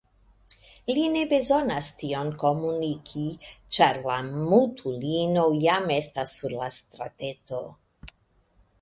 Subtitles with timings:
[0.91, 3.27] Li ne bezonas tion komuniki,
[3.77, 7.65] ĉar la mutulino jam estas sur la strateto.